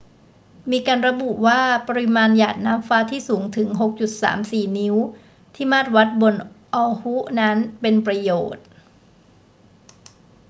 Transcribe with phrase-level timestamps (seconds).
[0.71, 3.67] มีการระบุว่าปริมาณหยาดน้ำฟ้าที่สูงถึง
[4.19, 4.95] 6.34 นิ้ว
[5.55, 6.33] ที่มาตรวัดบน
[6.83, 8.65] oahu นั้น เป็นประโยชน์